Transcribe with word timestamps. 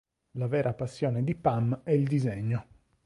La 0.39 0.47
vera 0.47 0.73
passione 0.73 1.23
di 1.23 1.35
Pam 1.35 1.81
è 1.83 1.91
il 1.91 2.07
disegno. 2.07 2.65